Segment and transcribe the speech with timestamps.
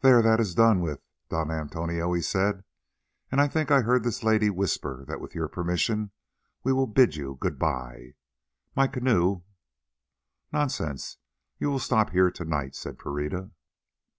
[0.00, 2.64] "There, that is done with, Dom Antonio," he said,
[3.32, 6.10] "and I think I heard this lady whisper that with your permission
[6.62, 8.12] we will bid you good bye.
[8.76, 9.42] My canoe——"
[10.52, 11.16] "Nonsense,
[11.58, 13.52] you will stop here to night," said Pereira.